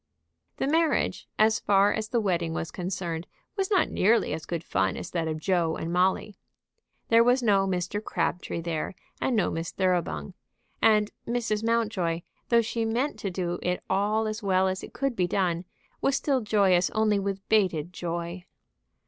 [0.57, 4.97] The marriage, as far as the wedding was concerned, was not nearly as good fun
[4.97, 6.39] as that of Joe and Molly.
[7.09, 8.03] There was no Mr.
[8.03, 10.33] Crabtree there, and no Miss Thoroughbung.
[10.81, 11.63] And Mrs.
[11.63, 15.65] Mountjoy, though she meant to do it all as well as it could be done,
[16.01, 18.47] was still joyous only with bated joy.